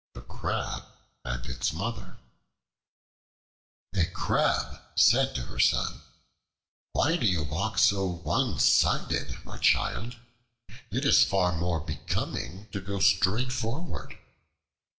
[0.15, 0.83] The Crab
[1.23, 2.17] and Its Mother
[3.93, 6.01] A CRAB said to her son,
[6.93, 10.15] "Why do you walk so one sided, my child?
[10.89, 14.17] It is far more becoming to go straight forward."